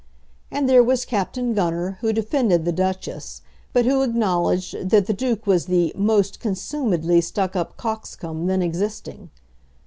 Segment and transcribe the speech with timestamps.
[0.49, 5.45] And there was Captain Gunner, who defended the Duchess, but who acknowledged that the Duke
[5.45, 9.29] was the "most consumedly stuck up cox comb" then existing.